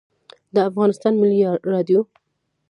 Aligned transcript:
د 0.53 0.55
افغانستان 0.69 1.13
ملی 1.21 1.37
رادیو 1.73 1.99